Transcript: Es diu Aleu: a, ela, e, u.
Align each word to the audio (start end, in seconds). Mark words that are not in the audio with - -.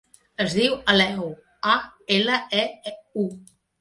Es 0.45 0.55
diu 0.59 0.77
Aleu: 0.93 1.29
a, 1.73 1.77
ela, 2.19 2.39
e, 2.63 2.65
u. 3.27 3.29